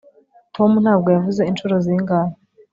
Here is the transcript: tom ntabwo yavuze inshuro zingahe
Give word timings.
tom 0.55 0.71
ntabwo 0.83 1.07
yavuze 1.15 1.41
inshuro 1.49 1.75
zingahe 1.85 2.33